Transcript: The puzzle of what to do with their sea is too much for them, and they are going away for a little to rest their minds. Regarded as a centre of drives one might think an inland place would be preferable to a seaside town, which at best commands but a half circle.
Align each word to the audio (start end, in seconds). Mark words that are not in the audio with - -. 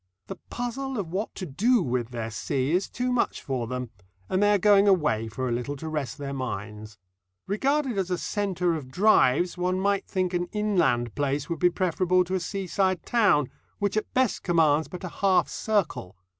The 0.25 0.37
puzzle 0.49 0.97
of 0.97 1.11
what 1.11 1.35
to 1.35 1.45
do 1.45 1.83
with 1.83 2.09
their 2.09 2.31
sea 2.31 2.71
is 2.71 2.89
too 2.89 3.11
much 3.11 3.39
for 3.43 3.67
them, 3.67 3.91
and 4.29 4.41
they 4.41 4.51
are 4.55 4.57
going 4.57 4.87
away 4.87 5.27
for 5.27 5.47
a 5.47 5.51
little 5.51 5.75
to 5.75 5.87
rest 5.87 6.17
their 6.17 6.33
minds. 6.33 6.97
Regarded 7.45 7.99
as 7.99 8.09
a 8.09 8.17
centre 8.17 8.73
of 8.73 8.89
drives 8.89 9.59
one 9.59 9.79
might 9.79 10.07
think 10.07 10.33
an 10.33 10.45
inland 10.47 11.13
place 11.13 11.49
would 11.51 11.59
be 11.59 11.69
preferable 11.69 12.23
to 12.23 12.33
a 12.33 12.39
seaside 12.39 13.05
town, 13.05 13.51
which 13.77 13.95
at 13.95 14.11
best 14.15 14.41
commands 14.41 14.87
but 14.87 15.03
a 15.03 15.09
half 15.21 15.47
circle. 15.47 16.15